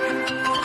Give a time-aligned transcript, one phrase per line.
[0.00, 0.57] Thank you.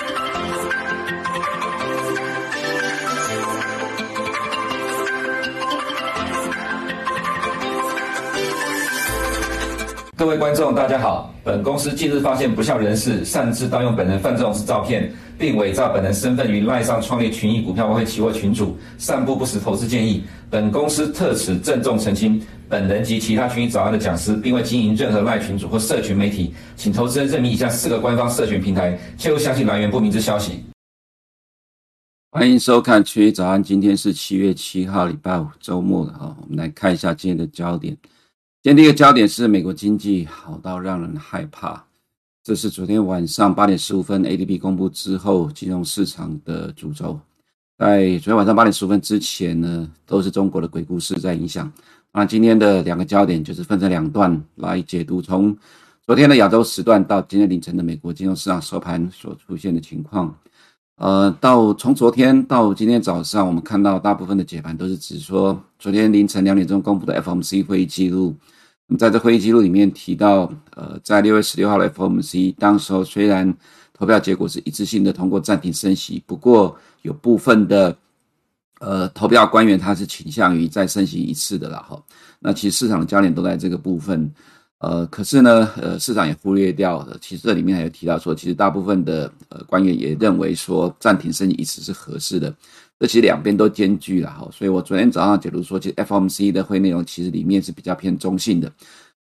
[10.16, 11.34] 各位观众，大家好。
[11.44, 20.23] 本公司近日发现不肖人士擅自盗用本人范仲式照片，并伪造本人身份于赖上创立群益股票外汇期货群组，散布不实投资建议。
[20.52, 30.63] 本公司特此郑重澄清，本人及其他群益早安的讲师，并未经营任何赖群组或社群媒体，请投资人认明以下四个官方社群平台，切勿相信来源不明之消息。
[32.30, 36.38] 欢迎收看群益早安，今天是七月七号，礼拜五，周末了哈。
[36.40, 37.98] 我们来看一下今天的焦点。
[38.63, 41.84] 今天第一个焦点是美国经济好到让人害怕，
[42.41, 47.20] 这是昨天晚上八点十五分 ADP 公布之后，金融市场的主轴。
[47.77, 51.70] 在昨天晚上八点十五分之前呢，都是中国的鬼故事在影响。
[52.13, 55.54] 那今天的两个焦点就是分成两段来解读，从
[56.05, 60.34] 昨天的亚洲时段到今天凌晨的美国金融市场收盘所出现的情况。
[60.96, 68.34] 呃，到从昨天到今天早上，我们看到大部分的解盘都是指说，昨天凌晨两点钟公布的 FOMC 会议记录。
[68.98, 73.52] 在这会议记录里面提到，呃，在六月十六号的 FOMC，当时候虽然
[73.94, 77.96] 投票结果是一致性的通过暂停升息，不过有部分的
[78.80, 82.02] 呃投票官员他是倾向于再升息一次的了哈。
[82.40, 84.30] 那其实市场的焦点都在这个部分，
[84.80, 92.54] 呃，可是呢，呃，市场也忽略掉了，其实这里面还有提到说，其实大部分的呃官员也认为说暂停升息一次是合适的。
[93.04, 98.72] 这其实两边都兼具了哈，所以我昨天早上解读说，其实 FOMC 的会内容其实里面是比较偏中性的。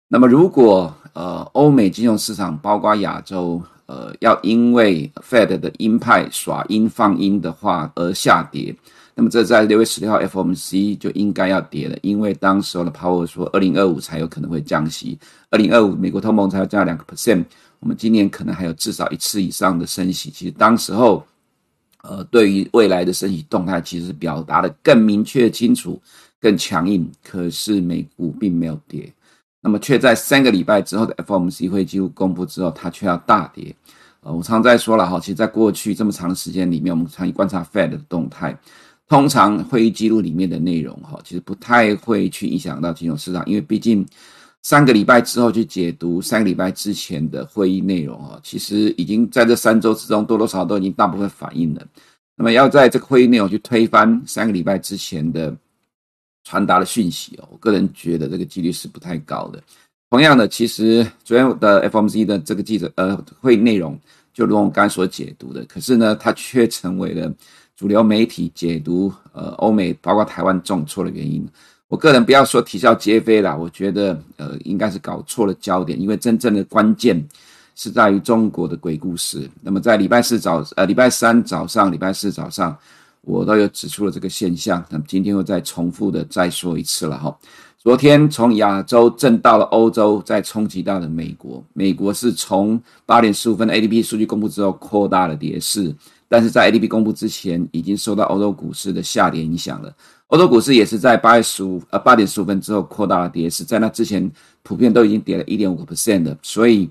[0.06, 8.72] 那么如果呃欧美金融市场包括亚洲呃要因为 Fed 的鹰派耍鹰放鹰的话而下跌，
[9.16, 15.18] 那么这在六月十六号 FOMC 就应该要跌了，因为当时候的 Powell 说二零二五才有可能会降息，
[15.50, 17.44] 二零二五美国通膨才要降两个 percent，
[17.80, 20.30] 我们今年可能还有至少一次以上的升息。
[20.30, 21.26] 其实当时候。
[22.06, 26.00] 呃，对于未来的升息动态，其实表达的更明确、清楚、
[26.38, 27.10] 更强硬。
[27.22, 29.10] 可是美股并没有跌，
[29.62, 33.74] 那么却在三个礼拜之后的 FOMC 会议记录公布之后，它却要大跌。
[34.20, 38.54] 呃，我常在说了哈，其实在过去这么长的时间里面，我们常观察 Fed 的动态，
[39.08, 44.06] 通常会议记录里面的内容哈，其实不太会去影响到金融市场，因为毕竟。
[44.64, 51.86] 三个礼拜之后去解读三个礼拜之前的会议内容啊，其实已经在这三周之中多多少少都已经大部分反映了。
[52.34, 55.54] 那么要在这个会议内容去推翻三个礼拜之前的
[56.44, 59.62] 传达的讯息哦，我个人觉得这个几率是不太高的。
[60.08, 63.98] 同样的，其实昨天的 FOMC 的这个记者呃会议内容
[64.32, 67.30] 就如我刚才所解读的，可是呢，它却成为了
[67.76, 71.46] 主流媒体解读呃欧美包括台湾重挫的原因。
[71.94, 77.24] 我个人不要说啼笑皆非啦，我觉得呃应该是搞错了焦点，因为真正的关键
[77.76, 79.48] 是在于中国的鬼故事。
[79.62, 82.76] 那么在礼拜四早呃礼拜三早上、礼拜四早上，
[83.20, 84.84] 我都有指出了这个现象。
[84.90, 87.38] 那么今天又再重复的再说一次了哈。
[87.78, 91.62] 昨天从亚洲震到了欧洲，再冲击到了美国。
[91.74, 95.94] 美国是从八点十五分的 ADP 数据公布之后扩大了跌势，
[96.28, 99.94] 但是在 ADP 公布之前，已经受到欧洲股市的下跌影响了。
[100.28, 104.28] 欧洲股市也是在八月十五呃八点十五分之后扩大了跌势，在那之前
[104.62, 106.90] 普遍都已经跌了一点五个 percent 的，所以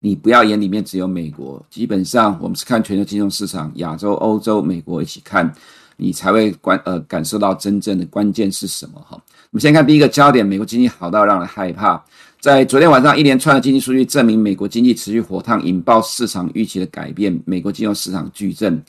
[0.00, 5.52] 你不要眼里面只有美国，基本上我们是看全球金融市场，亚洲、欧洲、美国一起看，
[5.96, 9.20] 你才会关呃感受到真正的关键是什么哈。
[9.50, 12.02] 我们先看第一个焦点，美国经济好到让人害怕，
[12.40, 18.82] 在昨天晚上一连串的经济数据证明美国经济持续火烫，引爆市场预期的改变，美国金融市场巨震。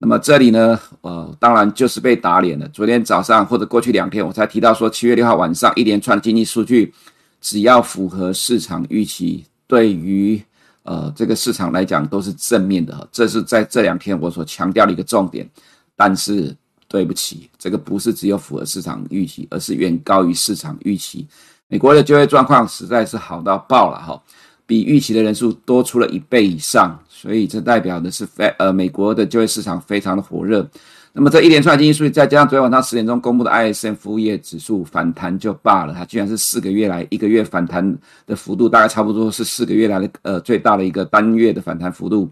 [0.00, 2.68] 那么这里呢，呃，当然就是被打脸了。
[2.68, 6.94] 昨天早上或者过去两天，我才提到说，七月六号晚上一连串的经济数据，
[7.40, 10.40] 只要符合市场预期，对于
[10.84, 13.08] 呃这个市场来讲都是正面的。
[13.10, 15.48] 这是在这两天我所强调的一个重点。
[15.96, 16.54] 但是
[16.86, 21.26] 对不起，这个不是只有符合市场预期，而是远高于市场预期。
[21.66, 24.22] 美国的就业状况实在是好到爆了哈。
[24.68, 30.68] 比预期的人数多出了一倍以上，所以这代表的是非呃美国的就业市场非常的火热。
[31.14, 42.30] 那么这一连串的经济数据，再加上昨天晚上十点钟公布的 ISM 服务业指数反弹就罢了，它居然是四个月来一个月反弹的幅度，大概差不多是四个月来的呃最大的一个单月的反弹幅度。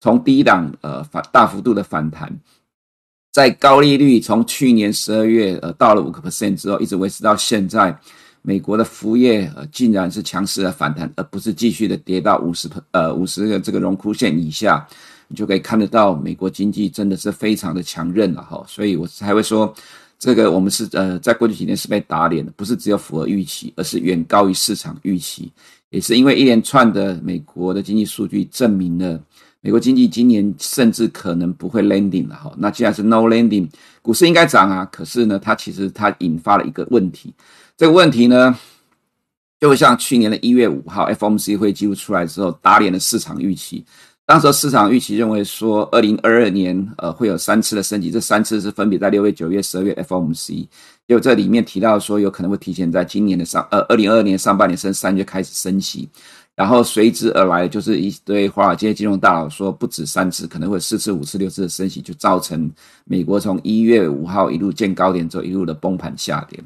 [0.00, 2.34] 从低档呃反大幅度的反弹，
[3.30, 7.94] 在高利率从去年十二月呃到了五个 percent 之后，一直维持到现在。
[8.46, 14.86] 美国的服务业呃竟然是强势的反弹，而不是继续的跌到五十呃五十个这个荣枯线以下，
[15.28, 18.62] 你就可以看得到美国经济真的是非常的强韧了哈。
[18.68, 19.74] 所以我才会说，
[20.18, 25.50] 这个我们是呃在过去几年是被打脸的，不是只有符合预期，而是远高于市场预期，
[25.88, 29.18] 也是因为一连串的美国的经济数据证明了
[29.62, 32.52] 美国经济今年甚至可能不会 landing 了哈。
[32.58, 33.66] 那既然是 no landing，
[34.02, 34.84] 股市应该涨啊。
[34.92, 37.32] 可是呢，它其实它引发了一个问题。
[37.76, 38.56] 这个问题呢，
[39.58, 43.84] 就像去年的一月五号 FOMC 会议记录出来之后，打脸了市场预期。
[44.26, 50.66] 当时市场预期认为说，二零二二年呃会有三次的升级，这三次是分别在六月、九月、十二月 FOMC。
[51.08, 56.08] 就这里面提到说，有可能会提前在今年的上呃二零二二年上半年升三月开始升级。
[56.54, 62.70] 然后随之而来就是一堆华尔街金融大佬说，不止三次，可能会四次、五次、六次的升级，就造成
[63.04, 66.58] 美国从一月五号一路见高点之后一路的崩盘下跌。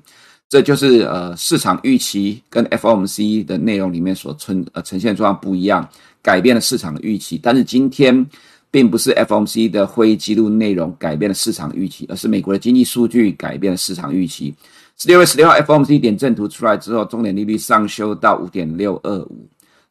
[0.49, 5.87] 这就是呃市场预期跟 FOMC 的内容里面所呈呃呈现状况不一样，
[6.23, 7.39] 改变了市场的预期。
[7.43, 8.27] 但是今天
[8.71, 14.55] 并不是 FOMC 的会议记录内容改变了市场预期，而是美国的经济数据改变了市场预期。
[14.97, 19.47] 十六月十六号 FOMC 点阵图出来之后，终点利率上修到五点六二五。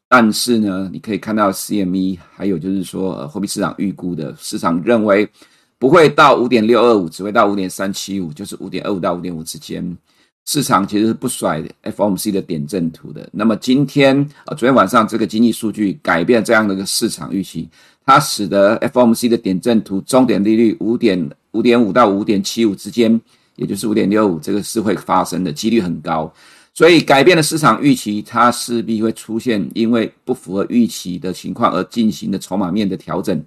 [0.09, 5.30] 但是呢，你可以看到 CME，还有就是说，呃，货币市场预估的市场认为
[5.77, 9.98] 不会到五点六二五，只会到五点三七五，就是五点二五到五点五之间。
[10.47, 13.29] 市场其实是不甩 FOMC 的点阵图的。
[13.33, 17.67] 那么今天啊，昨天晚上这个经济数据改变这样的一个市场预期，
[18.05, 23.19] 它使得 FOMC 的点阵图终点利率五点五点五到五点七五之间，
[23.57, 26.33] 也就是五点六五，这个是会发生的几率很高。
[26.73, 33.44] 所以改变了市场预期，它势必会出现因为不符合预期的情况而进行的筹码面的调整，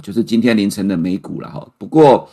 [0.00, 1.66] 就是今天凌晨的美股了哈。
[1.78, 2.30] 不过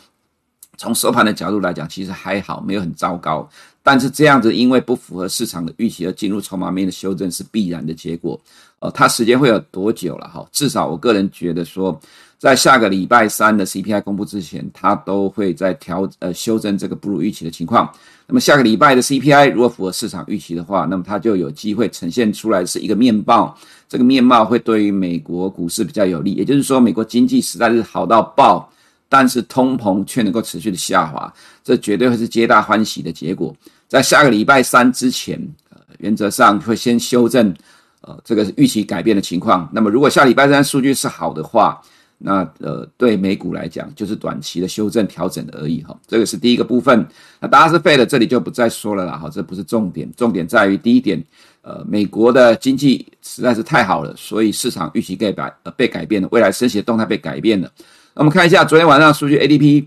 [0.76, 3.48] 从收盘的角度来讲，其实还好，没有很糟糕。
[3.82, 8.40] 但是这样子因为不符合市场的预期而进入筹码面的修正是必然的结果。
[8.78, 10.46] 呃，它时间会有多久了哈？
[10.50, 12.00] 至少我个人觉得说。
[12.38, 17.88] 在下个礼拜三的 CPI 公布之前，它都会在调呃修正这个不如预期的情况。
[18.26, 23.56] 那么下个礼拜的 CPI 如果符合市场预期的话，那么它就有机会呈现出来是一个面貌。
[23.88, 26.32] 这个面貌会对于美国股市比较有利。
[26.32, 28.68] 也就是说，美国经济实在是好到爆，
[29.12, 31.30] 但是通膨却能够持续的下滑，
[31.62, 33.54] 这绝对会是皆大欢喜的结果。
[33.86, 35.38] 在下个礼拜三之前，
[35.68, 37.54] 呃，原则上会先修正
[38.00, 39.68] 呃这个预期改变的情况。
[39.70, 41.78] 那么如果下礼拜三数据是好的话，
[42.16, 47.06] 那呃，对美股来讲，就是短期的修正调整而已哈，这个是第一个部分。
[47.38, 51.22] 那答案是废的，这里就不再说了啦哈，这不是重点，重点在于第一点，
[51.60, 57.70] 呃，美国的经济实在是太好了，所以市场预期被改呃被改变了，未来升息的动态被改变了。
[58.14, 59.86] 我们看一下昨天晚上数据，ADP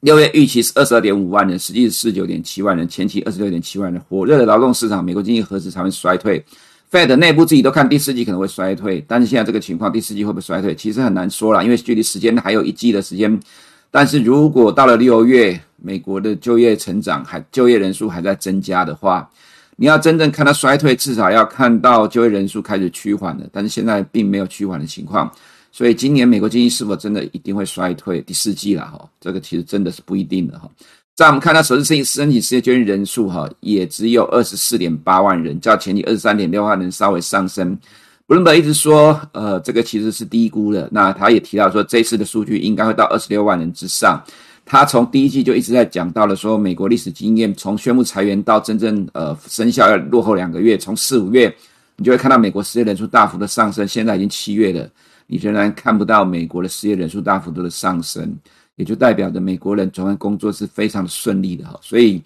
[0.00, 6.44] 六月预期是二十二点五万人，实际是四十九点七万人，前期二十六点七万人，火热的劳动市场，美国经济何时才会衰退
[6.92, 13.40] ？Fed 内部自己都看第四季可能会衰退，但是现在这个情况，第四季会不会衰退，其实很难说了，因为距离时间还有一季的时间。
[13.90, 19.28] 但是如果到了六月，美国的就业成长还就业人数还在增加的话，
[19.74, 23.44] 你要真正看到衰退，至少要看到就业人数开始趋缓了。
[23.50, 25.28] 但是现在并没有趋缓的情况，
[25.74, 28.86] 所以今年美国经济是否真的一定会衰退第四季了？
[28.86, 30.70] 哈，这个其实真的是不一定的哈。
[31.16, 37.76] 在我们看到首次申请申请失业救济人数哈，也只有二十四点八万人，较前期二十三点六万人稍微上升。
[38.28, 40.88] 布伦伯一直说，呃，这个其实是低估了。
[40.92, 44.22] 那他也提到说，这次的数据应该会到二十六万人之上。
[44.64, 51.52] 他从第一季就一直在讲到了说，美国历史经验，从宣布裁员到真正呃生效要落后两个月，从四五月
[51.96, 53.86] 你就会看到美国失业人数大幅的上升。
[53.88, 54.88] 现在已经七月了，
[55.26, 58.36] 你仍然看不到美国的失业人数大幅度的上升。
[58.76, 62.20] 也就代表着美国人转换工作是非常的顺利的哈，所以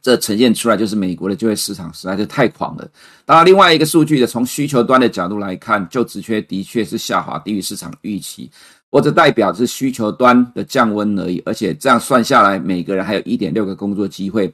[0.00, 2.90] 这呈现出来就是美国的就业市场实在是太狂了。
[3.26, 8.50] 当然，另外一个数据的从需求端的角度来看，就职缺的确是下滑低于市场预期，
[8.90, 11.42] 或者代表是需求端的降温而已。
[11.44, 14.50] 而且这样算下来，每个人还有一点六个工作机会。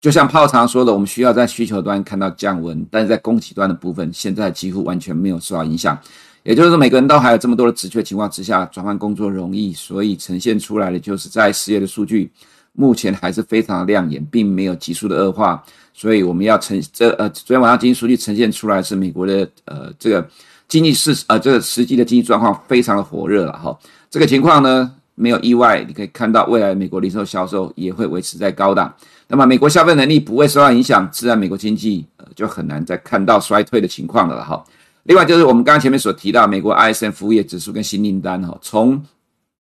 [0.00, 5.98] 就像泡常说的，我们需要在需求端看到降温，但是在供给端的部分，现在几乎完全没有受到影响。
[6.48, 12.30] 也就是说，每个人都还有这么多的职缺情况之下，转换工作容易，所以呈现出来的就是在失业的数据
[12.72, 15.62] 目前还是非常的亮眼，并没有急速的恶化。
[15.92, 20.26] 所以我们要呈这呃，昨天晚上经济数据呈现出来是美国的呃这个
[20.68, 23.78] 经济是呃这个实际的经济状况非常的火热了哈。
[24.08, 28.90] 这个情况呢没有意外，你可以看到未来美国零售销售也会维持在高档。
[29.26, 34.64] 那么美国消费能力不会受到影响，自然美国经济呃就很难再看到衰退的情况了哈。
[35.08, 39.02] 另外就是我们刚刚前面所提到，美国 ISM 服务业指数跟新订单哈，从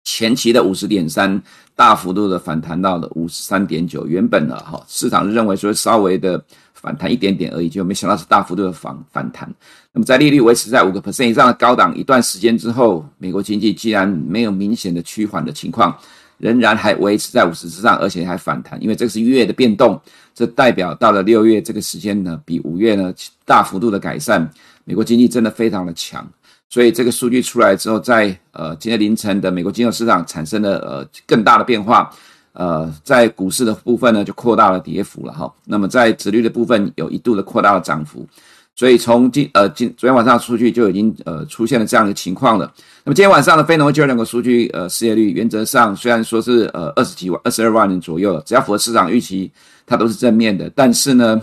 [0.03, 1.41] 前期的五十点三
[1.77, 6.43] 大幅度的反弹到了五十三点九，原本呢哈市场认为说稍微的
[6.73, 9.47] 反弹一点点而已，就没想到是大幅度的反反弹。
[9.93, 15.95] 那么在利率维持在五个 percent 以上的高档一段时间之后，美国经济既然没有明显的趋缓的情况，
[16.39, 20.01] 仍然还维持在五十之上，而且还反弹，因为这个是月的变动，
[20.35, 23.13] 这代表到了六月这个时间呢，比五月呢
[23.45, 24.51] 大幅度的改善。
[24.89, 26.27] 美国经济真的非常的强，
[26.71, 32.11] 所以这个数据出来之后，在呃今天凌晨的美国金融市场产生了呃更大的变化。
[32.55, 35.53] 呃，在股市的部分呢，就扩大了跌幅了哈。
[35.67, 38.27] 那么在指率的部分，有一度的扩大了涨幅。
[38.75, 42.73] 所以从今呃今昨天晚上数据就已经呃出现了这样的情况了。
[43.05, 49.53] 那么今天晚上的非农就业两个数据，呃，失业率原则上虽然说是呃二十几万、二十二万人左右了，只要符合市场预期，
[49.87, 50.71] 它都是正面的。
[50.75, 51.41] 但是呢，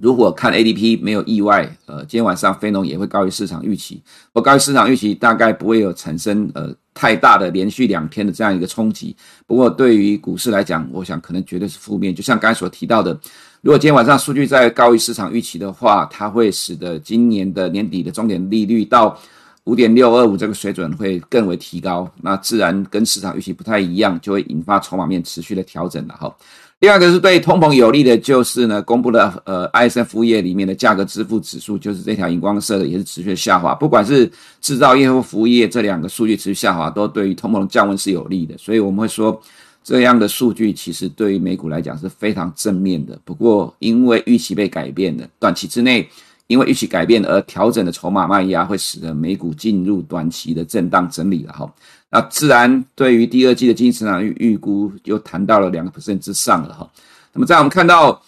[0.00, 4.00] 如果看 ADP 没有意外，呃，今天晚上非农也会高于市场预期。
[4.32, 9.16] 我高于市场预期，大概不会有产生呃太大的连续两天的这样一个冲击。
[9.44, 12.14] 不过对于股市来讲，我想可能绝对是负面。
[12.14, 13.18] 就像刚才所提到的。
[13.60, 19.18] 如果今天晚上数据再高于市场预期的话，它会使得今年的年底的终点利率到
[19.64, 26.32] 五点六二五这个水准会更为提高，那自然跟市场预期不太一样，就会引发筹码面持续的调整了哈。
[26.80, 33.74] 第二个是对通膨有利的，就是呢，公布了呃 ISM 服务业里面的价格支付指数，就是这条荧光色的，也是持续下滑。
[33.74, 34.30] 不管是
[34.60, 39.40] 制造业或服务业这两个数据持续下滑，都对于通膨降温是有利的，所以我们会说。
[39.84, 43.18] 这样的数据其实对于美股来讲是非常正面的。
[43.24, 46.06] 不过，因为预期被改变了，短期之内
[46.46, 51.72] 因为预期改变而调整的筹码卖压，会使得美股进入短期的震荡整理了哈。
[52.10, 56.90] 那自然对于第二季的经济成长预预估又谈到了两个 percent 之上了哈。
[57.32, 58.22] 那么在我们看到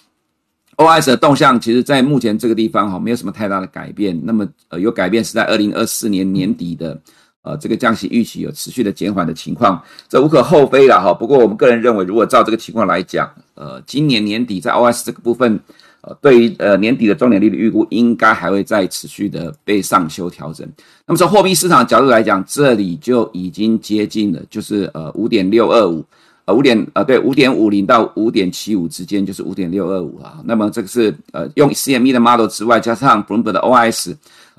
[0.77, 4.21] O S 的动向，其实在目前这个地方哈没有什么太大的改变。
[4.25, 7.01] 那么呃有改变是在二零二四年年底的。
[7.43, 11.15] 呃，这个降息预期有持续的减缓的情况，这无可厚非了哈。
[11.15, 15.59] 不过我们个人认为，如果照这个情况来讲，呃，今年年底在 OS 这个部分，
[16.03, 20.67] 呃，对于呃年底的终点利率预估，应该还会再持续的被上修调整。
[21.07, 26.05] 那么从货币市场角度来讲，这里就已经接近了，就是呃五点六二五，
[26.47, 30.41] 呃五点呃对五点五零到五点七五之间，就是五点六二五啊。
[30.45, 34.15] 那么这个是呃用 CME 的 model 之外，加上 Bloomberg 的 OIS。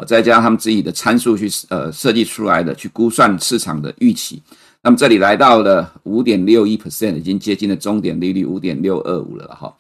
[0.08, 4.42] 再加上他们自己的参数去呃设计出来的，去估算市场的预期，
[4.82, 9.72] 那么这里来到了五点六一 percent，已经接近了终点利率五点六二五了哈。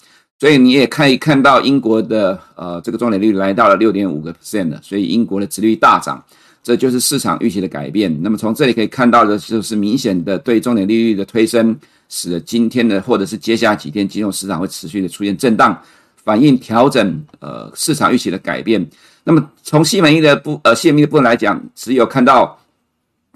[0.42, 6.20] 所以你也可以看到英国的呃这个终点利率来到了六点五个 percent 的，所以英国的殖率大涨，
[6.64, 8.12] 这就是市场预期的改变。
[8.24, 11.78] 那么从这里可以看到的就是明显的对重点利率的推升，
[12.10, 15.80] 使得今天的或者是接下来几天金融市场会持续的出现震荡，
[16.24, 18.84] 反映调整呃市场预期的改变。
[19.24, 22.60] 那么从西门一的部呃西门一的部分来讲，只有看到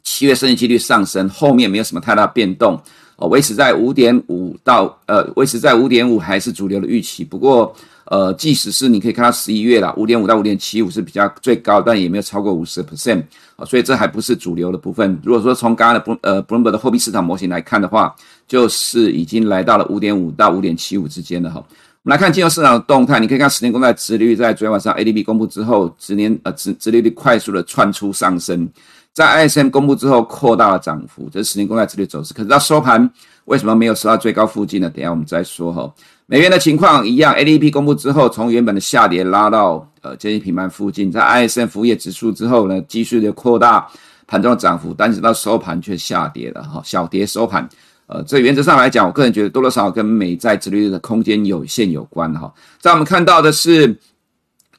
[0.02, 2.82] 七月升息几率上升，后面没有什么太大变动
[3.18, 7.24] 哦，维持在五点五到呃维持在五点五还是主流的预期。
[7.24, 7.74] 不过
[8.06, 13.24] 呃，即使是你可以看到十一月了，五点五到五点七五是比较最高，但也没有超过五十 percent
[13.56, 15.20] 啊，所以这还不是主流的部分。
[15.24, 18.16] 如果说从刚刚的布呃 Bloomberg 的货币市场模型来看的话，
[18.48, 21.64] 就是已经来到了五点五到五点七五之间了哈。
[22.04, 28.70] 我们来看金融市场的动态，你可以看十年公债殖利率在昨天晚上 ADP 公布之后，十年呃殖殖利率快速的窜出上升，
[29.16, 32.34] 在 ISM 公布之后扩大了涨幅，这是十年公债殖利率走势。
[32.34, 33.10] 可是到收盘
[33.46, 34.90] 为什么没有收到最高附近呢？
[34.90, 35.90] 等下我们再说哈。
[36.26, 43.88] 美元的情况一样，ADP 公布之后，从原本的下跌拉到呃接近平盘附近，在 ISM 服务业指数之后呢，继续的扩大
[44.28, 47.66] 盘中的涨幅，但是到收盘却下跌了哈，小跌收盘。
[48.08, 52.54] 呃，这原则上来讲，我个人觉得多多少少跟美债殖利率的空间有限有关哈。
[52.80, 53.98] 在我们看到的是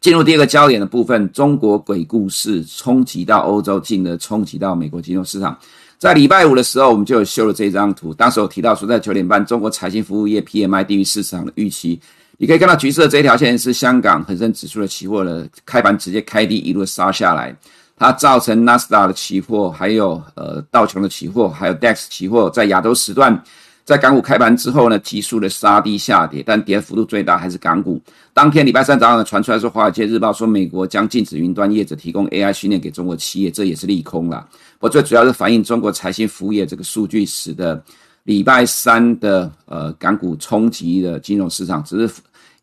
[0.01, 5.59] 进入第二个焦点的部分，中国鬼故事冲击到欧洲，进而冲击到美国金融市场。
[5.99, 11.99] 在礼拜五的时候，我们就有秀了这张图，当时我提到说，在九点半，中国财经服务业 PMI 低于市场的预期。
[12.39, 17.57] 你可以看到橘色这一条线是香港恒生指数的期货的开盘直接开低，一路杀下来。
[17.99, 23.43] 它造成纳斯达克的期货，还有呃道琼的期货，还有 DAX 期货，在亚洲时段，
[23.87, 28.03] 在港股开盘之后呢，急速的杀低下跌，但跌幅度最大还是港股。
[28.35, 34.45] 当天礼拜三早上呢，传出来说，《华尔街日报》说美国将禁止云端业者提供 AI 训练给中国企业，这也是利空啦。
[34.81, 37.81] 不最主要是反映中国财新服务业这个数据，使得
[38.25, 42.15] 礼拜三的呃港股冲击的金融市场，只是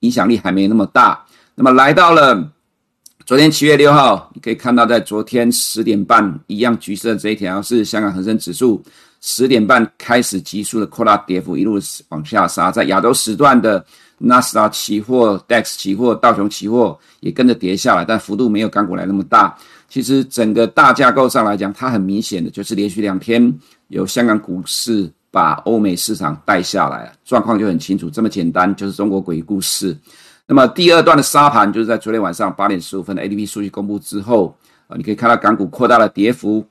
[0.02, 1.26] 影响力还没那么大。
[1.56, 2.52] 那么来到了。
[3.26, 8.84] 昨天七月六号，你可以看到，在昨天十点半，一样橘色的这一条是香港恒生指数，
[9.26, 12.70] 十点半开始急速的扩大跌幅，一路往下杀。
[12.70, 13.84] 在亚洲时段的
[14.18, 19.58] 纳斯达期货、DAX 期货、道琼期货也跟着跌下来，但幅度没有港股来那么大。
[19.88, 29.98] 其实整个大架构上来讲，它很明显的就是连续两天有香港股市把欧美市场带下来，状况就很清楚，这么简单，就是中国鬼故事。
[30.46, 34.54] 那么第二段的杀盘就是在昨天晚上八点十五分的 ADP 数据公布之后
[34.88, 36.66] 啊，你可以看到港股扩大了跌幅，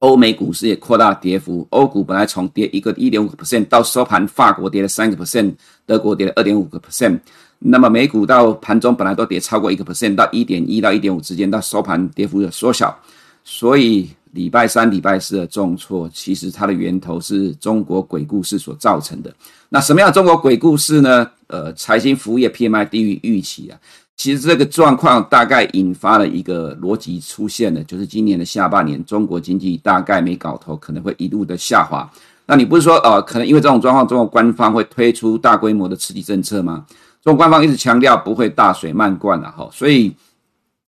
[0.00, 1.66] 欧美股市也扩大跌幅。
[1.70, 7.18] 欧股本来从跌一个一点五个 percent 到收盘，法国跌了三个 percent，德国跌了二点五个 percent。
[7.58, 12.96] 那么美股到盘中本来都跌超过一个 percent，到一点一到一点五之间，到收盘跌幅有缩小。
[13.42, 19.34] 所以礼拜三、礼拜四的重挫，其实它的源头是中国鬼故事所造成的。
[19.68, 21.28] 那什么样的中国鬼故事呢？
[21.48, 23.80] 呃，财经服务业 PMI 低于预期啊。
[24.18, 32.10] 其实这个状况大概引发了一个逻辑出现了，就是今年的下半年中国经济大概没搞头，可能会一路的下滑。
[32.44, 36.84] 那你不是说呃，可能因为这种状况，中国官方会推出大规模的刺激政策吗？
[37.22, 40.12] 中国官方一直强调不会大水漫灌的哈，所以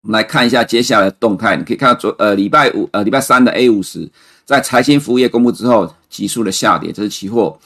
[0.03, 1.57] 我们来看一下接下来的动态。
[1.57, 4.09] 你可以看到昨呃礼拜五呃礼拜三的 A 五十
[4.45, 7.59] 在财新服务业公布之后急速的下跌，这是期货。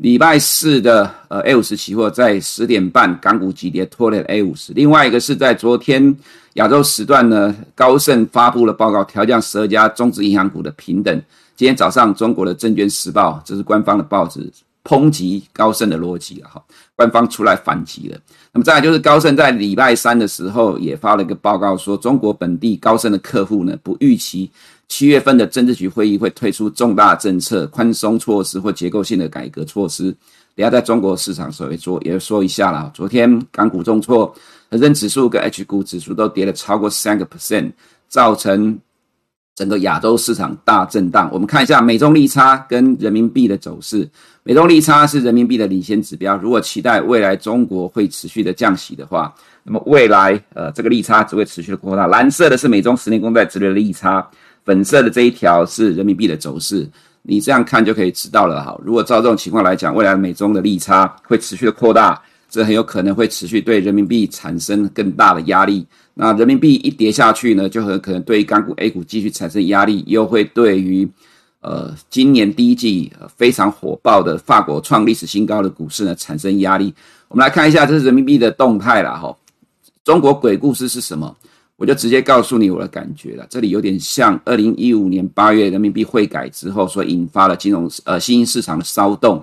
[0.00, 4.72] 礼拜四的呃 A 五十期货在十点半港股急跌拖累 A 五十。
[4.72, 6.16] 另外一个是在昨天
[6.54, 11.14] 亚洲时段呢，高盛发布了报告，调降十二家中资银行股的评等。
[11.54, 14.50] 今天早上中国的证券时报，这是官方的报纸，
[14.82, 16.62] 抨击高盛的逻辑了哈，
[16.96, 18.18] 官方出来反击了。
[18.54, 24.50] 那么再来就是高盛在礼拜三的时候也发了一个报告，说中国本地高盛的客户呢不预期。
[24.90, 30.14] 七月份的政治局会议会推出重大政策、宽松措施或结构性的改革措施。
[30.56, 32.90] 等下在中国市场稍微做也说也说一下啦。
[32.92, 34.34] 昨天港股重挫，
[34.68, 37.70] 恒生指数跟 H 股指数都跌了超过三个 percent，
[38.08, 38.76] 造成
[39.54, 41.30] 整个亚洲市场大震荡。
[41.32, 44.06] 我们看一下美中利差跟人民币的走势。
[44.42, 46.36] 美中利差是人民币的领先指标。
[46.36, 49.32] 如果期待未来中国会持续的降息的话，
[49.62, 52.08] 那么未来呃这个利差只会持续的扩大。
[52.08, 54.28] 蓝色的是美中十年公债殖利率的利差。
[54.70, 56.88] 粉色的这一条是人民币的走势，
[57.22, 58.80] 你这样看就可以知道了哈。
[58.84, 65.84] 如果照这种情况来讲，未来美中的利差会持续的扩大，这很有可能会持续对人民币产生更大的压力。
[66.14, 71.08] 那人民币一跌下去呢，就很可能对于港股、A 股继续产生压力，又会对于
[71.62, 76.94] 呃今年第一季非常火爆的法国创历史新高的股市呢产生压力。
[77.26, 79.36] 我们来看一下，这是人民币的动态了哈。
[80.04, 81.36] 中国鬼故事是什么？
[81.80, 89.42] 我就直接告诉你我的感觉了，这里有点像二零一五年八月人民币汇改之后所引发的金融呃新兴市场的骚动。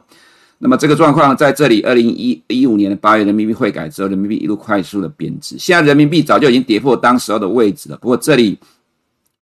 [0.60, 7.98] 那么这个状况在这里，二零一一五年的八月人民币汇改之后，人民币一路快速的贬值，现在人民币早就已经跌破当时候的位置了。
[7.98, 8.56] 不过这里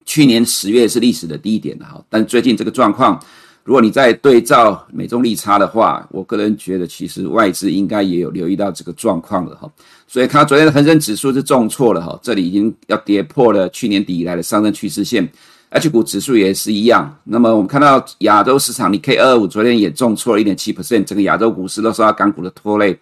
[0.04, 3.20] 去年十月是历史的低点了哈，但最近这个状况。
[3.64, 9.66] 如果你在对照美中利差的话，我个人觉得其实外资应该也有留意到这个状况了哈，
[10.06, 15.26] 所以看昨天的恒生指数是重挫了哈，这里已经要跌破了去年底以来的上升趋势线
[15.70, 17.10] ，H 股指数也是一样。
[17.24, 22.94] 那么我们看到亚洲市场，你 K 二五昨天也重挫了一点七 percent，整个亚洲股市都受到港股的拖累，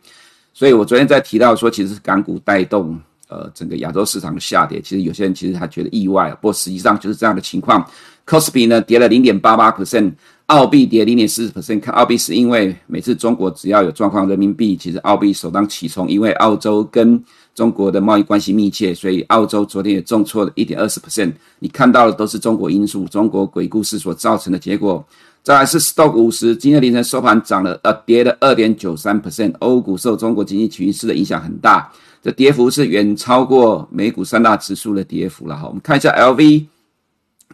[0.55, 2.97] 所以我昨天在提到说，其实是港股带动
[3.27, 7.85] 呃整个亚洲市场的下跌，其实有些人其实他觉得意外，不过实际上就是这样的情况。
[8.25, 10.13] Kospi 呢跌了零点八八 percent。
[10.47, 17.23] 澳币跌零点四十 percent，看澳币是因为每次中国只要有状况，人民币其实澳币首当其冲，因为澳洲跟
[17.55, 21.33] 中国的贸易关系密切，所以澳洲昨天也重挫了一点二十 percent。
[21.59, 25.05] 你看到的都是中国因素、中国鬼故事所造成的结果。
[25.43, 29.53] 再来是 Stock 五十，今天凌晨收盘涨了，呃，跌了二点九三 percent。
[29.59, 31.91] 欧股受中国经济趋势的影响很大，
[32.23, 35.67] 这跌幅是远超过美股三大指数的跌幅了哈。
[35.67, 36.67] 我们看一下 LV。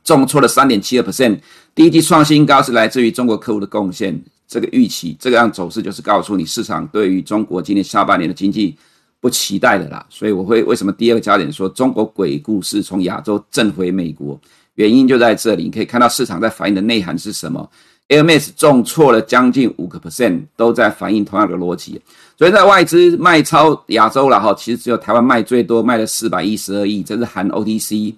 [0.04, 1.38] 重挫了三点七二 percent，
[1.74, 4.20] 第一季创新高是来自于中国客户的贡献。
[4.46, 8.74] 这个预期这个样走势就是告诉你市场对于中国今年下半年的经济
[9.20, 10.06] 不期待的啦。
[10.08, 14.40] 所以我会为什么第二个焦点说中国鬼故事从亚洲震回美国，
[14.76, 15.64] 原因就在这里。
[15.64, 17.70] 你可以看到市场在反映的内涵是什么
[18.08, 22.00] ？AMS 重挫了将近五个 percent，都在反映同样的逻辑。
[22.38, 28.14] 所以在外资卖超亚洲了哈，其实只有台湾卖最多，卖了四百一十二亿，这是含 OTC。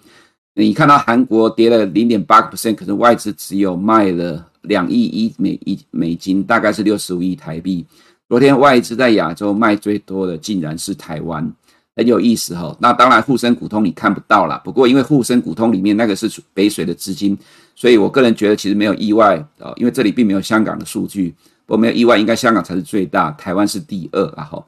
[0.60, 7.82] 你看到韩国跌了零点八个 percent，可是外资只有卖了两亿一美一美金，大概是六十五亿台币。
[8.28, 11.50] 昨天外资在亚洲卖最多的竟然是台湾，
[11.96, 12.76] 很有意思哈。
[12.78, 17.36] 那当然沪深股通你看不到啦，不过因为沪深股通里面那个是北水的资金，
[17.74, 21.34] 所以我个人觉得其实没有意外啊，因为这里并没有香港的数据，
[21.66, 24.62] 我没有意外，应该香港才是最大，台湾是第二啊哈。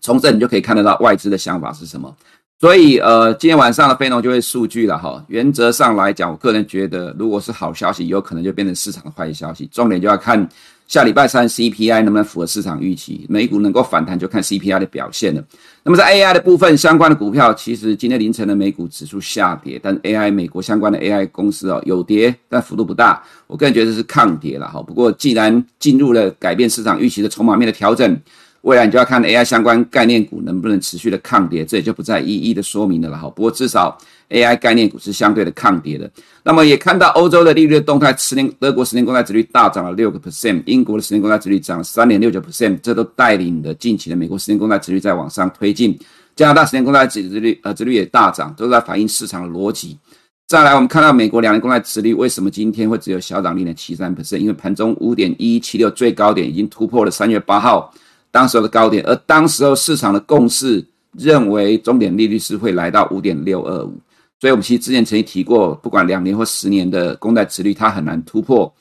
[0.00, 2.16] 从这你就可以看得到外资的想法是什么。
[2.60, 5.24] 所以，呃，今天晚上的非农就会数据了哈。
[5.28, 9.66] 原则上来讲，我个人觉得，如果是好消息，有可能就变成市场的坏消息。
[9.72, 10.46] 重点就要看
[10.86, 15.42] 下礼拜三 CPI 能不能符合市场预期，美股能够反弹，就看 CPI 的表现了。
[15.82, 23.22] 那么在 AI 的部分，相关的股票，其实今天凌晨的美股指数下跌，但 AI 美国相关的 AI 公司哦有跌，但幅度不大。
[23.46, 24.82] 我个人觉得是抗跌了哈。
[24.82, 28.20] 不过，既然进入了改变市场预期的筹码面的调整。
[28.62, 33.28] 未来你就要看 AI 相关概念股能不能持续的抗跌，这也就不再一一的说明了哈。
[33.30, 33.96] 不过至少
[34.28, 36.10] AI 概念股是相对的抗跌的。
[36.42, 45.98] 那么也看到欧洲的利率的动态，十年德国十年公债殖率大涨了六个 percent，英国的十年公债殖率涨了三点六九 percent，这都带领了近期的美国十年公债殖率在往上推进。
[46.36, 49.98] 加拿大十年公债殖率呃殖率也大涨，都在反映市场的逻辑。
[50.46, 54.38] 再来，我们看到美国两年公债殖率为什么今天会只有小涨零点七三 percent？
[54.38, 57.92] 因为盘中五点一一七六最高点已经突破了三月八号
[58.30, 63.98] 当时候的高点，而当时候市场的共识认为终点利率是会来到五点六二五。
[64.40, 68.72] 所以，我们其实之前曾经提过，不管两年或十年的公债殖率，它很难突破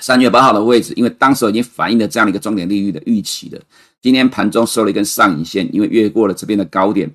[0.00, 3.60] 三月八号的位置，因为当时已经反映了这样的一个终点利率的预期的。
[4.00, 7.10] 今天盘中收了一根上影线，因为越过了这边的高点。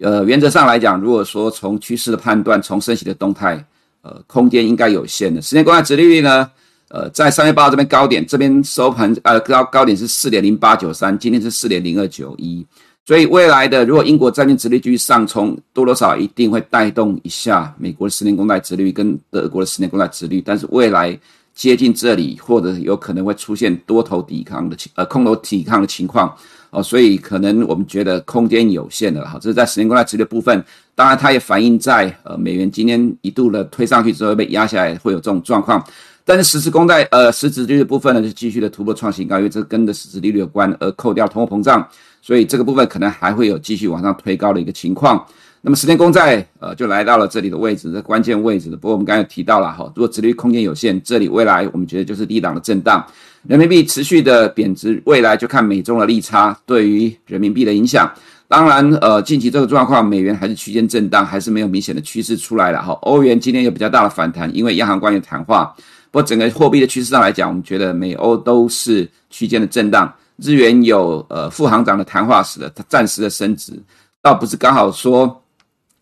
[0.00, 3.64] 呃，原则上来讲，如果说从趋势的判断，从升息的动态，
[4.02, 5.40] 呃，空间应该有限的。
[5.40, 6.50] 十年公债殖利率呢，
[6.88, 12.64] 呃，在三月八号这边高点，这边收盘呃高高点是四点零八九三，今天是四点零二九一。
[13.04, 20.42] 所以未来的，如果英国债券殖率继续上冲，多多少一定会带动一下美国的十年公债殖率跟德国的十年公债殖率。
[20.44, 21.16] 但是未来
[21.54, 26.36] 接近这里，或者有可能会出现多头抵抗的情，呃，空头抵抗的情况
[26.70, 26.82] 哦。
[26.82, 29.38] 所以可能我们觉得空间有限的哈。
[29.40, 35.84] 这是在十年公债殖率的部分，当然它也反映在呃美元今天一度的推上去之后被压下来，会有这种状况。
[36.26, 41.86] 但是实质公债呃实质利率部分呢，就继续的突破创新高，因为这跟的实质利率有关，而扣掉通货膨胀。
[42.20, 45.24] 所以这个部分可能还会有继续往上推高的一个情况。
[45.62, 48.70] 那么十年公债呃就来到了这里的位置，这关键位置。
[48.70, 53.06] 不过我们刚才提到了哈，如果殖利率空间有限，这里未来我们觉得就是低档的震荡。
[53.46, 58.12] 人民币持续的贬值，未来就看美中的利差对于人民币的影响。
[58.48, 62.92] 当然呃近期这个状况，美元还是区间震荡，还是没有明显的趋势出来了哈。
[63.02, 65.72] 欧元今天有比较大的反弹，因为央行官员谈话。
[66.16, 70.10] 不过整个货币的趋势上来讲，我们觉得美欧都是区间的震荡。
[70.36, 73.74] 日元有呃副行长的谈话时的，它暂时的升值，
[74.22, 75.42] 倒不是刚好说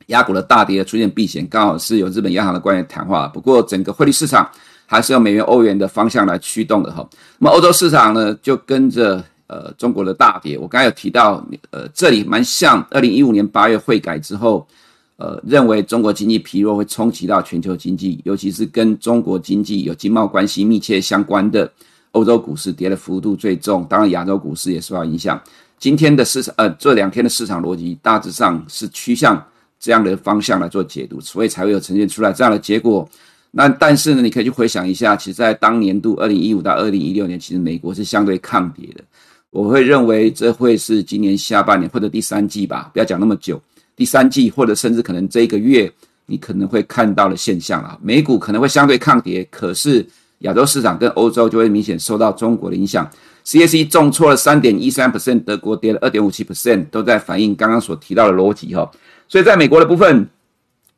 [0.07, 3.27] 亚股的大跌出现避险，刚好是有日本央行的官员谈话。
[3.27, 4.48] 不过整个汇率市场
[4.87, 7.05] 还是由美元、欧元的方向来驱动的哈。
[7.38, 10.57] 那么欧洲市场呢，就跟着呃中国的大跌。
[10.57, 14.64] 我刚才有提到，呃这里蛮像二零一五年八月汇改之后，
[15.16, 21.70] 呃认为中国经济疲弱会冲击到全球经济，尤其是跟中国经济有经贸关系密切相关的。
[22.12, 25.42] 欧洲股市跌的幅度最重，当然亚洲股市也受到影响。
[25.81, 29.44] 今天的市场，呃，这两天的市场逻辑大致上是趋向
[29.81, 33.05] 这样的方向来做解读，所以才会有呈现出来这样的结果。
[33.50, 39.03] 那但是呢，你可以去回想一下，其实，在当年度二零一五到二零一六年，其实美国是相对抗跌的。
[39.50, 43.61] 我会认为这会是今年下半年或者第三季吧，不要讲那么久，
[43.97, 45.93] 第三季或者甚至可能这一个月，
[46.27, 50.07] 你可能会看到的现象啊，美股可能会相对抗跌，可是。
[50.41, 53.09] 亚洲市场跟欧洲就会明显受到中国的影响
[53.47, 58.91] ，CAC 重挫了三点一三 percent，德国跌了二点五七 percent，都在反映刚刚所提到的逻辑哈。
[59.27, 60.29] 所以在美国的部分，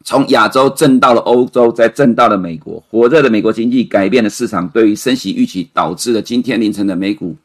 [0.05, 7.37] 从亚洲震到了欧洲，再震到了美国，火热的美国经济改变了市场对于升息预期，导致了今天凌晨的美股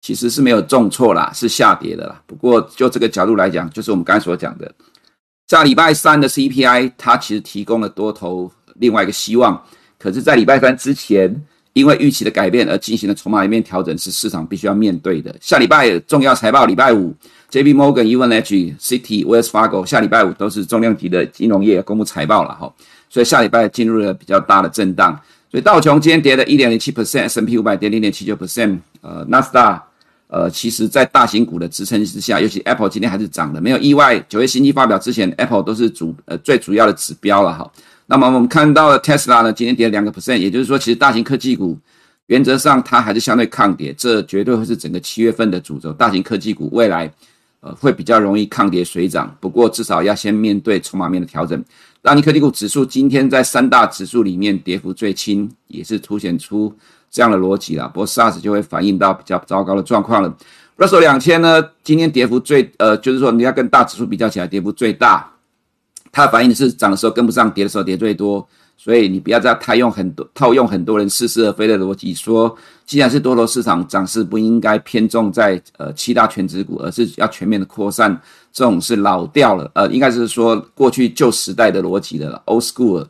[0.00, 2.22] 其实是没有重挫啦，是下跌的啦。
[2.26, 4.72] 不过就这个角度来讲，就是我们刚才所讲的，
[5.52, 9.62] 像礼拜三的 CPI，它其实提供了多头另外一个希望。
[9.98, 11.30] 可是，在礼拜三之前，
[11.74, 15.36] 因为预期的改变而进行了筹码一面调整，是市场必须要面对的。
[15.42, 17.14] 下礼拜重要财报，礼拜五
[17.50, 17.74] ，J.P.
[17.74, 22.72] Morgan、UNH、Citi、Wells Fargo，下礼拜五都是重量级的金融业公布财报了哈，
[23.10, 25.20] 所以下礼拜进入了比较大的震荡。
[25.50, 29.84] 所以道琼今天跌了一点零七 percent，S&P 五百跌零点七九 percent，呃，纳斯达
[30.32, 34.18] 呃，其实在大型股的支撑之下，尤其 Apple 今天还是涨的，没有意外。
[34.30, 37.70] 九月新机发表之前，Apple 都是主呃最主要的指标了哈。
[38.06, 41.78] 那么我们看到的 Tesla 呢，今天跌了两个 percent，也就是说，其实大型科技股
[42.28, 45.92] 原则上它还是相对抗跌，这绝对会是整个七月份的主轴。
[45.92, 47.12] 大型科技股未来
[47.60, 51.62] 呃会比较容易抗跌水涨，不过至少要先面对筹码面的调整。
[52.00, 56.74] 大型科技股指数今天在三大指数里面跌幅最轻，也是凸显出
[57.12, 57.86] 这样的逻辑啊。
[57.86, 60.36] 不过 SARS 就会反映到比较糟糕的状况了。
[60.78, 65.30] Russell 两千呢，今天跌幅最呃，就是说你要跟大指数比较起来，跌幅最大。
[66.10, 68.46] 它反映的是涨的时候跟不上，跌的时候跌最多，
[68.76, 78.18] 所以你不要再太用很多套用很多人似是而非的逻辑，说既然是多头市场，涨势不应该偏重在呃七大权值股，而是要全面的扩散，
[78.52, 83.06] 这种是老掉了，呃，应该是说过去旧时代的逻辑的了，old school。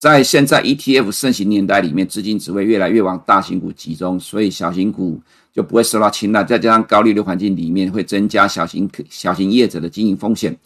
[0.00, 5.20] 在现在 ETF 盛行年代里面，资金只会越来越往大型股集中，所以小型股
[5.52, 10.56] 就不会受到青睐，再加上高利率环境里面会增加小型小型业者的经营风险。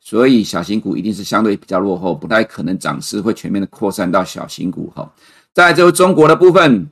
[0.00, 5.12] 所以小型股一定是相对比较落后，不太可能涨势会全面的扩散到小型股哈。
[5.52, 6.88] 再来就是中国的部分，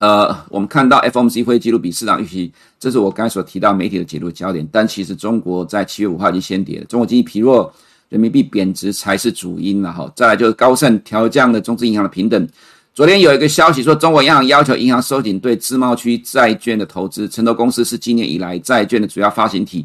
[0.00, 4.68] 呃，我们看到 FOMC 会议记录比市场预期，这是我刚才所提到媒体的解读焦点。
[4.70, 7.72] 但其实中国在七月五号已经先跌了，中国经济疲弱，
[8.14, 10.08] 人民币贬值才是主因了哈。
[10.14, 12.48] 再来就是高盛调降了中资银行的平等。
[12.94, 19.84] 昨天有一个消息说，中国央行要求银行收紧对自贸区债券的投资，城投公司是今年以来债券的主要发行体。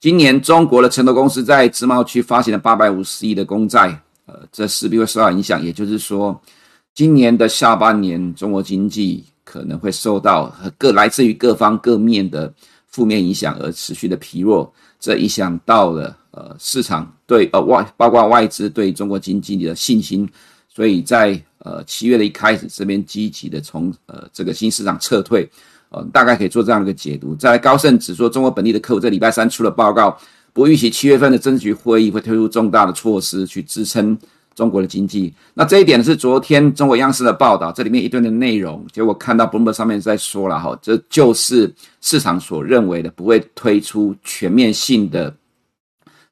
[0.00, 5.64] 今年中国的城投公司在自贸区发行了八百五十亿的公债，呃，这势必会受到影响。
[5.64, 6.36] 也就是说，
[6.96, 12.52] 今年的下半年，中国经济可能会受到各来自于各方各面的
[12.88, 20.28] 负面影响而持续的疲弱，这影响到了呃市场对呃外包括外资对中国经济的信心，
[20.68, 25.48] 所以在呃七月的一开始，这边积极的从呃这个新市场撤退，
[25.90, 27.34] 呃大概可以做这样的一个解读。
[27.34, 30.18] 再来高盛指说，中国本地的客户在礼拜三出了报告。
[30.50, 34.18] 不预期七月份的政治局会议会推出重大的措施去支撑
[34.58, 35.32] 中国的经济。
[35.54, 45.32] 那这一点是昨天中国央视的报道，这里面一段的内容，结果看到 Bloomberg 上面在说了哈，这就是市场所认为的不会推出全面性的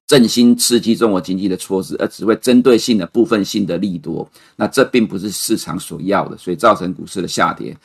[0.09, 4.29] 振兴刺激中国经济的措施，而只会针对性的部分性的利多。
[4.57, 7.77] 那这并不是市场所要的，所以造成股市的下跌。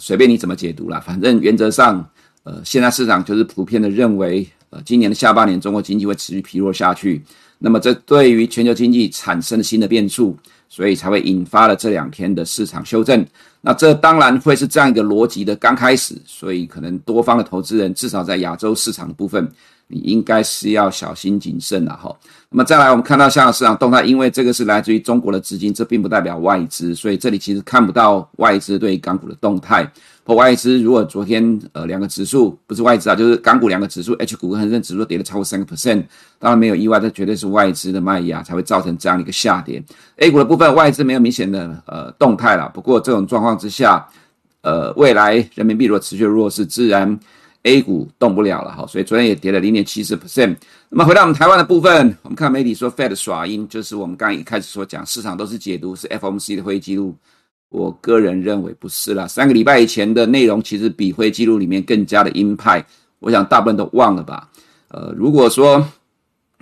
[0.00, 2.04] 随便你怎么解读啦，反正原则上，
[2.42, 4.44] 呃，现在市场就是普遍的认为。
[4.70, 7.22] 呃今年的下半年，中国经济会持续疲弱下去，
[7.58, 10.36] 那么这对于全球经济产生了新的变数，
[10.68, 13.24] 所以才会引发了这两天的市场修正。
[13.60, 19.48] 那这当然会是这样一个逻辑的刚开始，所以可能多方的投资人，至少在亚洲市场部分，
[19.86, 22.14] 你应该是要小心谨慎了哈。
[22.50, 29.90] 那么再来，我们看到香港市场动态，因为这个是来自于中国的资金，这并不代表外资，所以这里其实看不到外资对港股的动态。
[30.32, 36.02] 外资如果昨天呃两个指数不是外资啊，就是港股两个指数，H 股跟恒生指数跌了超过三个 percent，
[36.38, 39.84] 当然没有意外，这绝对是外资的卖压才会造成这样的一个下跌。
[40.16, 44.08] A 股的部分外资没有明显的呃动态了，不过这种状况之下，
[44.62, 47.20] 呃未来人民币如果持续弱势，自然
[47.64, 50.56] A 股动不了了哈，所以昨天也跌了零点七四 percent。
[50.88, 57.14] 那么回到我们台湾的部分，我们看媒体说 Fed 耍鹰，就是我们刚刚一开始所讲，市场都是解读是 FOMC 的会议记录。
[57.74, 62.84] 我个人认为不是啦，三个礼拜以前的内容其实比会记录里面更加的鹰派，
[63.18, 64.48] 我想大部分都忘了吧。
[64.88, 65.84] 呃，如果说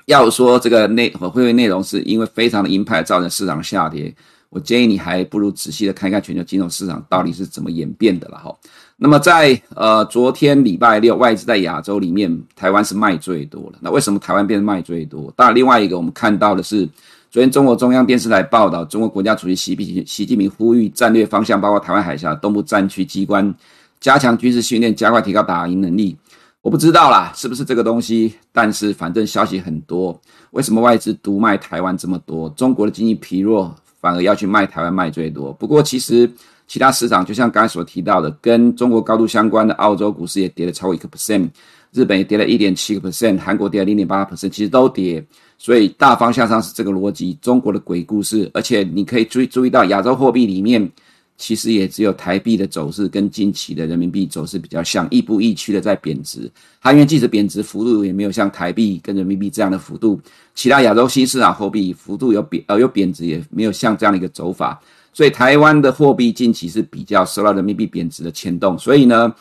[0.06, 4.14] 要说这个内和会议内容是因为非常的鹰派造成市场下跌，
[4.48, 8.56] 我建议你还不如仔细的看一看全球金融市场到底是怎么演变的了哈。
[8.96, 13.78] 那么在呃昨天礼拜六外资在亚洲里面，台湾是卖最多的。
[13.82, 15.30] 那为什么台湾变得卖最多？
[15.36, 16.88] 当然另外一个我们看到的是。
[17.32, 23.54] 昨天，中国中央电视台报道，中国国家主席习近习近平呼吁战略方向包括台湾海峡东部战区机关
[24.00, 26.14] 加强军事训练，加快提高打赢能力。
[26.60, 28.34] 我不知道啦，是不是这个东西？
[28.52, 30.20] 但是反正消息很多。
[30.50, 32.50] 为什么外资独卖台湾这么多？
[32.50, 35.54] 中国的经济疲弱，反而要去卖台湾卖最多。
[35.54, 36.30] 不过其实
[36.66, 41.48] 其他市场，就像刚才所提到的，跟中国高度相关的澳洲股市也跌了超过一个 percent，
[41.92, 45.22] 日本也跌了一点七个 percent，韩国跌了零点八 percent，其实都跌。
[45.58, 50.90] 所以大方向上是这个逻辑，中国的鬼故事，而且你可以注意注意到亚洲货币里面，
[51.36, 56.50] 其实也只有台币的走势跟近期的人民币走势比较像，亦步亦趋的在贬值。
[56.80, 60.20] 它因为即使贬值幅度也没有像台币跟人民币这样的幅度，
[60.54, 64.80] 其他亚洲新市场货币幅度有贬呃有贬值也没有像这样的一个走法，
[65.12, 68.76] 所以台湾的货币近期是比较受到人民币贬值的牵动。
[68.78, 69.32] 所以呢，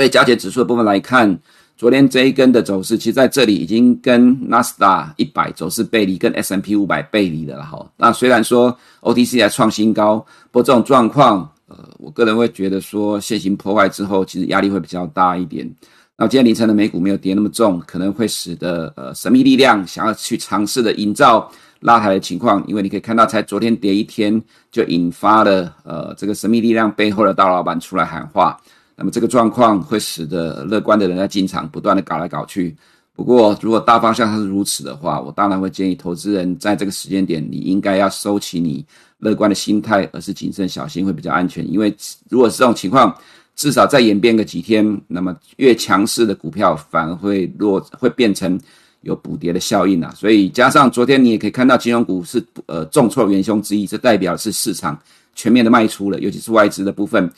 [0.00, 1.38] 对加权指数的部分来看。
[1.76, 7.86] 昨天这一根的走势，其实在这里已经跟纳斯达一百走势背离，跟 S M P 五百背离的了哈。
[7.98, 15.70] 那虽然说 OTC 还创新高，不过这种状况，呃，我个人会觉得说现行破坏之后，其实压力会比较大一点。
[16.16, 28.58] 那今天凌晨的美股没有跌那么重，可能会使得呃神秘力量想要去尝试的营造拉抬的情况，因为你可以看到，才昨天跌一天就引发了呃这个神秘力量背后的大老板出来喊话。
[29.00, 32.76] 那么这个状况会使得乐观的人在进场不断的搞来搞去。
[33.14, 38.84] 不过，如果大方向是如此的话，我当然会建议投资人在这个时间点，你应该要收起你
[39.20, 41.66] 乐观的心态，而是谨慎小心会比较安全。
[41.70, 41.94] 因为
[42.28, 43.14] 如果是这种情况，
[43.56, 48.60] 至少再演变个几天，那么越强势的股票反而会落，会变成
[49.00, 50.12] 有补跌的效应啊。
[50.14, 54.98] 所以加上昨天你也可以看到金融股是呃重挫元凶之一，这代表是市场
[55.34, 57.30] 全面的卖出了，尤其是外资的部分。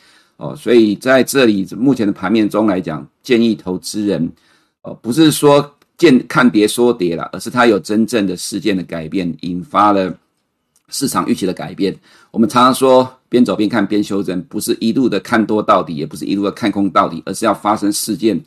[0.42, 4.32] 哦，所以在这里目前的盘面中来讲，建议投资人，
[4.82, 10.12] 哦，不是说见看跌说跌了，而是它有真正的事件的改变，引发了
[10.88, 11.96] 市场预期的改变。
[12.32, 18.42] 我们常常说边走边看边修正，不是一路的看多到底，也不是一路的看空到底，而是要发生事件，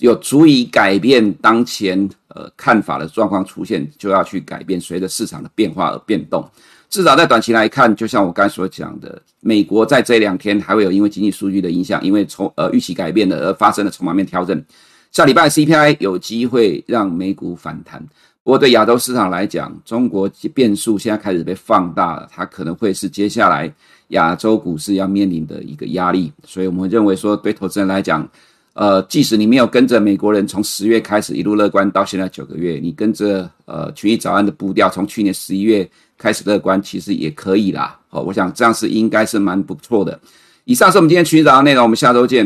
[0.00, 6.46] 有足以改变当前呃看法的状况出现，就要去改变，随着市场的变化而变动。
[6.90, 14.64] 至少在短期来看，就像我刚才所讲的，美国在这两天还会有因为经济数据的影响，因为从呃预期改变了而发生的筹码面调整。
[15.12, 18.02] 下礼拜 CPI 有机会让美股反弹。
[18.42, 23.70] 不过对亚洲市场来讲，中国变数现在开始被放大了，它可能会是接下来
[24.08, 26.32] 亚洲股市要面临的一个压力。
[26.46, 28.26] 所以我们认为说，对投资人来讲，
[28.72, 35.86] 呃，即使你没有跟着美国人从十月开始一路乐观到现在九个月，你跟着呃群益早安的步调，从去年十一月。
[36.18, 37.98] 开始乐观，其实也可以啦。
[38.08, 40.18] 好，我想这样是应该是蛮不错的。
[40.64, 42.44] 以上是我们今天群益早内容，我们下周见。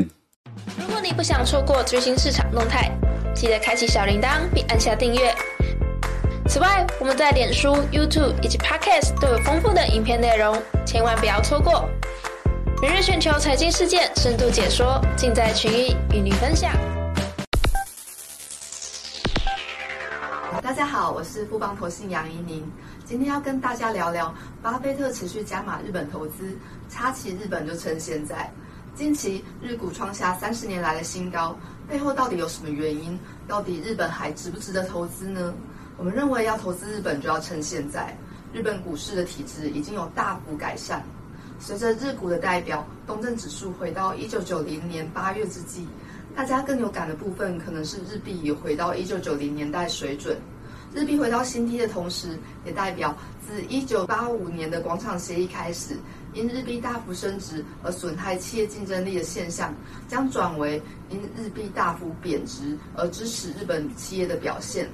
[0.78, 2.92] 如果你不想错过最新市场动态，
[3.35, 5.35] 记得开启小铃铛并按下订阅。
[6.46, 10.54] 此外，我们在脸书、YouTube 以及 Podcast 都有丰富的影片内容，
[10.85, 11.88] 千万不要错过。
[12.82, 16.72] 每日全球财经事件深度解说，尽在群益与你分享。
[20.83, 22.68] 大家好，我是富邦投信杨怡宁，
[23.05, 28.51] 今天要跟大家聊聊巴菲特持续加码日本投资，插旗日本就趁现在。
[28.92, 31.57] 近期日股创下三十年来的新高，
[31.88, 33.16] 背后到底有什么原因？
[33.47, 35.55] 到底日本还值不值得投资呢？
[35.97, 38.18] 我们认为要投资日本就要趁现在，
[38.53, 41.01] 日本股市的体质已经有大幅改善。
[41.61, 45.87] 随着日股的代表东证指数回到一九九零年八月之际，
[46.35, 50.37] 大家更有感的部分可能是日币也回到一九九零年代水准。
[50.94, 55.96] 日币回到新低的同时，也代表自一九八五年的广场协议开始，
[56.35, 59.74] 因日币大幅升值而损害企业竞争力的现象，
[60.07, 64.87] 将转为因日币大幅贬值而支持日本企业的表现。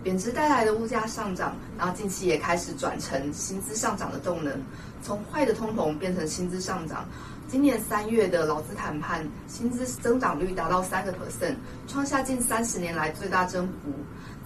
[0.00, 4.54] 贬值带来的物价上涨，然后近期也开始转成薪资上涨的动能，
[5.02, 7.08] 从坏的通膨变成薪资上涨。
[7.48, 11.56] 今年三月的劳资谈判，薪资增长率达到三个 percent，
[11.88, 13.90] 创下近三十年来最大增幅。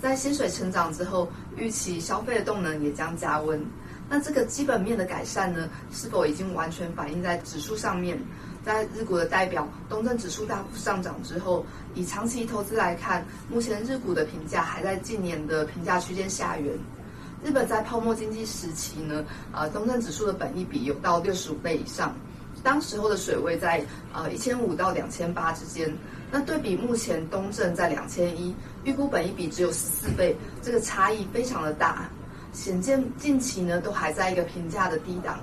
[0.03, 3.65] 在薪水成长之后，预期消费的动能也将加温。
[4.09, 8.21] 那这个基本面的改善呢，是否已经完全反映在指数上面？
[8.65, 16.77] 在日股的代表东证指数大幅上涨之后，以长期投资来看，目前日股的评价还在近年的评价区间下缘。
[17.45, 22.13] 日本在泡沫经济时期呢，呃，东证指数的本益比有到六十五倍以上，
[22.61, 25.97] 当时候的水位在呃一千五到两千八之间。
[26.31, 32.11] 那对比目前东证在两千一，预估本益比只有十四倍，这个差异非常的大，
[32.53, 35.41] 显见近期呢都还在一个评价的低档。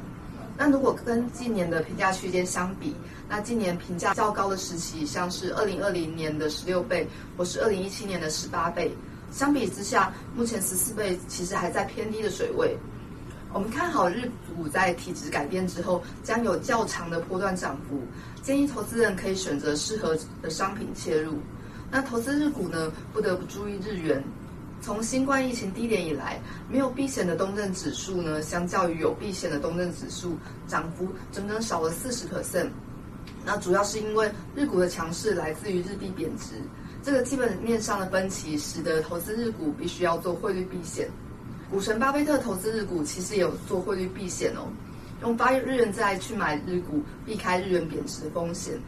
[0.58, 2.94] 那如果跟近年的评价区间相比，
[3.30, 8.92] 那今年评价较高的时期，像是二零二零年的十六倍，或是二零一七年的十八倍，
[9.32, 12.76] 相比之下，目前十四倍其实还在偏低的水位。
[13.54, 18.02] 我们看好日股在体质改变之后，将有较长的波段涨幅，
[18.44, 21.40] 建议投资人可以选择适合的商品切入。
[21.92, 24.24] 那投资日股呢，不得不注意日元。
[24.82, 32.70] 从新冠疫情低点以来，没有避险的东证指数呢，相较于有避险的东证指数，涨幅整整少了四十 percent。
[33.46, 36.56] 那主要是因为日股的强势来自于日币贬值，
[37.04, 41.10] 这个基本面上的分歧，使得投资日股必须要做汇率避险。
[41.70, 44.68] 股神巴菲特投资日股其实也有做汇率避险哦，
[45.22, 48.80] 用八日元债去买日股，避开日元贬值的风险。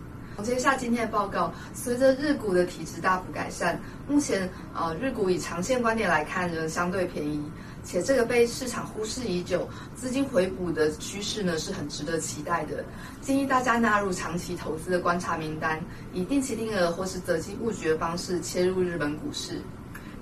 [0.41, 7.39] 总结下今天的报告，随着日股的体质大幅改善，目前呃日股以长线观点来看仍相对便宜，
[7.83, 12.83] 且这个被市场忽视已久，资金回补的趋势呢是很值得期待的。
[13.21, 15.79] 建议大家纳入长期投资的观察名单，
[16.11, 19.61] 以定期定额或是择机布局的方式切入日本股市。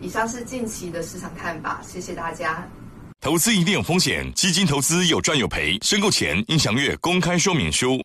[0.01, 2.67] 以上是近期的市场看法，谢谢大家。
[3.21, 8.01] 投资一定有风险，基金投资有赚有赔，申购前应详阅公开说明书。